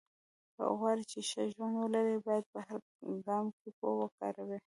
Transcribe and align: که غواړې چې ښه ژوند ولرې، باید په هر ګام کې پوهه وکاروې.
که 0.55 0.63
غواړې 0.79 1.03
چې 1.11 1.19
ښه 1.29 1.43
ژوند 1.53 1.75
ولرې، 1.77 2.15
باید 2.27 2.45
په 2.53 2.59
هر 2.67 2.81
ګام 3.27 3.45
کې 3.57 3.69
پوهه 3.77 3.95
وکاروې. 4.01 4.59